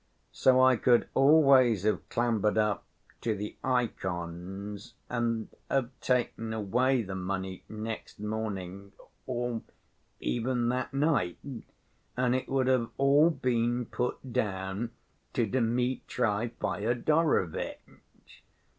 So 0.31 0.59
I 0.59 0.77
could 0.77 1.07
always 1.13 1.83
have 1.83 2.09
clambered 2.09 2.57
up 2.57 2.85
to 3.21 3.35
the 3.35 3.55
ikons 3.63 4.95
and 5.11 5.49
have 5.69 5.91
taken 5.99 6.53
away 6.53 7.03
the 7.03 7.13
money 7.13 7.63
next 7.69 8.19
morning 8.19 8.93
or 9.27 9.61
even 10.19 10.69
that 10.69 10.91
night, 10.91 11.37
and 12.17 12.33
it 12.35 12.49
would 12.49 12.65
have 12.65 12.89
all 12.97 13.29
been 13.29 13.85
put 13.85 14.33
down 14.33 14.89
to 15.33 15.45
Dmitri 15.45 16.49
Fyodorovitch. 16.59 18.01